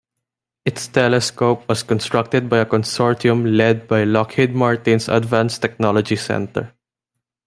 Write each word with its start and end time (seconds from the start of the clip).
Its 0.65 0.87
telescope 0.87 1.69
was 1.69 1.83
constructed 1.83 2.49
by 2.49 2.57
a 2.57 2.65
consortium 2.65 3.55
led 3.55 3.87
by 3.87 4.03
Lockheed 4.03 4.55
Martin's 4.55 5.07
Advanced 5.07 5.61
Technology 5.61 6.15
Center. 6.15 6.73